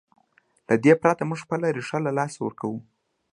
[0.67, 2.79] له دې پرته موږ خپله ریښه له لاسه ورکوو.